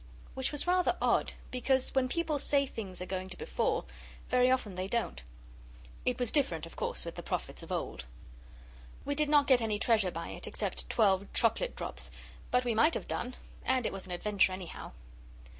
Which 0.33 0.51
was 0.51 0.65
rather 0.65 0.97
odd, 0.99 1.33
because 1.51 1.93
when 1.93 2.09
people 2.09 2.39
say 2.39 2.65
things 2.65 3.03
are 3.03 3.05
going 3.05 3.29
to 3.29 3.37
befall, 3.37 3.85
very 4.29 4.49
often 4.49 4.73
they 4.73 4.87
don't. 4.87 5.21
It 6.07 6.17
was 6.19 6.31
different, 6.31 6.65
of 6.65 6.75
course, 6.75 7.05
with 7.05 7.13
the 7.17 7.21
prophets 7.21 7.61
of 7.61 7.71
old. 7.71 8.05
We 9.05 9.13
did 9.13 9.29
not 9.29 9.45
get 9.45 9.61
any 9.61 9.77
treasure 9.77 10.09
by 10.09 10.29
it, 10.29 10.47
except 10.47 10.89
twelve 10.89 11.31
chocolate 11.33 11.75
drops; 11.75 12.09
but 12.49 12.65
we 12.65 12.73
might 12.73 12.95
have 12.95 13.07
done, 13.07 13.35
and 13.63 13.85
it 13.85 13.93
was 13.93 14.07
an 14.07 14.11
adventure, 14.11 14.51
anyhow. 14.51 14.93